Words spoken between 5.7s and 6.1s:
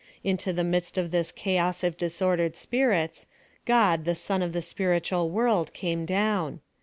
came